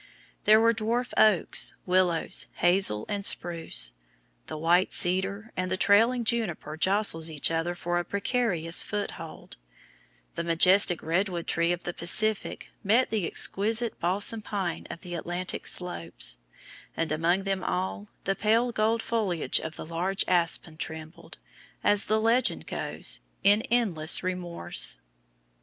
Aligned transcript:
There 0.45 0.59
were 0.59 0.73
dwarf 0.73 1.13
oaks, 1.15 1.75
willows, 1.85 2.47
hazel, 2.55 3.05
and 3.07 3.23
spruce; 3.23 3.93
the 4.47 4.57
white 4.57 4.91
cedar 4.93 5.53
and 5.55 5.71
the 5.71 5.77
trailing 5.77 6.23
juniper 6.23 6.75
jostled 6.75 7.29
each 7.29 7.51
other 7.51 7.75
for 7.75 7.99
a 7.99 8.03
precarious 8.03 8.81
foothold; 8.81 9.57
the 10.33 10.43
majestic 10.43 11.03
redwood 11.03 11.45
tree 11.45 11.71
of 11.71 11.83
the 11.83 11.93
Pacific 11.93 12.71
met 12.83 13.11
the 13.11 13.27
exquisite 13.27 13.99
balsam 13.99 14.41
pine 14.41 14.87
of 14.89 15.01
the 15.01 15.13
Atlantic 15.13 15.67
slopes, 15.67 16.39
and 16.97 17.11
among 17.11 17.43
them 17.43 17.63
all 17.63 18.07
the 18.23 18.33
pale 18.35 18.71
gold 18.71 19.03
foliage 19.03 19.59
of 19.59 19.75
the 19.75 19.85
large 19.85 20.25
aspen 20.27 20.77
trembled 20.77 21.37
(as 21.83 22.05
the 22.05 22.19
legend 22.19 22.65
goes) 22.65 23.19
in 23.43 23.61
endless 23.69 24.23
remorse. 24.23 24.97